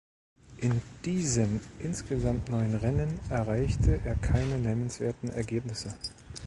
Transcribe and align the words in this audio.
In 0.57 0.81
diesen 1.05 1.59
insgesamt 1.77 2.49
neun 2.49 2.73
Rennen 2.73 3.19
erreichte 3.29 3.99
er 4.03 4.15
keine 4.15 4.57
nennenswerten 4.57 5.29
Ergebnisse. 5.29 5.93